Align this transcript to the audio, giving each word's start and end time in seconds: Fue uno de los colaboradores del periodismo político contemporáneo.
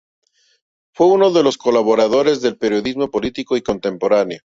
Fue 0.95 1.05
uno 1.05 1.29
de 1.29 1.43
los 1.43 1.59
colaboradores 1.59 2.41
del 2.41 2.57
periodismo 2.57 3.11
político 3.11 3.55
contemporáneo. 3.63 4.39